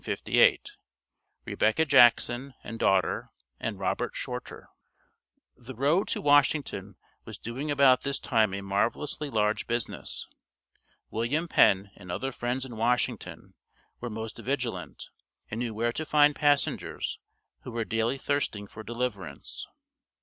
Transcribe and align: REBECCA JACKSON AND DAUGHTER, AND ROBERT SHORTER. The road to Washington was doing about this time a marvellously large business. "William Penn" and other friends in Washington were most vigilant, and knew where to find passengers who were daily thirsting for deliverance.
REBECCA 1.45 1.85
JACKSON 1.85 2.55
AND 2.63 2.79
DAUGHTER, 2.79 3.29
AND 3.59 3.77
ROBERT 3.77 4.15
SHORTER. 4.15 4.67
The 5.55 5.75
road 5.75 6.07
to 6.07 6.21
Washington 6.21 6.95
was 7.23 7.37
doing 7.37 7.69
about 7.69 8.01
this 8.01 8.17
time 8.17 8.55
a 8.55 8.61
marvellously 8.61 9.29
large 9.29 9.67
business. 9.67 10.27
"William 11.11 11.47
Penn" 11.47 11.91
and 11.95 12.11
other 12.11 12.31
friends 12.31 12.65
in 12.65 12.77
Washington 12.77 13.53
were 13.99 14.09
most 14.09 14.39
vigilant, 14.39 15.11
and 15.51 15.59
knew 15.59 15.75
where 15.75 15.91
to 15.91 16.03
find 16.03 16.35
passengers 16.35 17.19
who 17.61 17.71
were 17.71 17.85
daily 17.85 18.17
thirsting 18.17 18.65
for 18.65 18.81
deliverance. 18.81 19.67